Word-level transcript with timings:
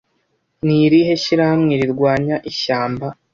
Ni 0.65 0.75
irihe 0.85 1.13
shyirahamwe 1.23 1.73
rirwanya 1.81 2.35
ishyamba 2.51 3.07